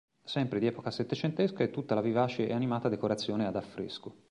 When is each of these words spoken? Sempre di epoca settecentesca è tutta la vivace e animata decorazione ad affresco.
Sempre 0.23 0.57
di 0.57 0.65
epoca 0.65 0.89
settecentesca 0.89 1.63
è 1.63 1.69
tutta 1.69 1.93
la 1.93 2.01
vivace 2.01 2.47
e 2.47 2.53
animata 2.53 2.89
decorazione 2.89 3.45
ad 3.45 3.55
affresco. 3.55 4.15